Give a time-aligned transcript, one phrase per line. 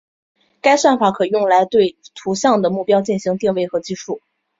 [0.61, 4.19] 该算法可用来对图像的目标进行定位和计数。